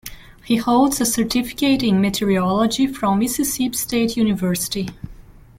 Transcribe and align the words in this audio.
He 0.45 0.55
holds 0.55 0.99
a 0.99 1.05
certificate 1.05 1.83
in 1.83 2.01
meteorology 2.01 2.87
from 2.87 3.19
Mississippi 3.19 3.77
State 3.77 4.17
University. 4.17 4.89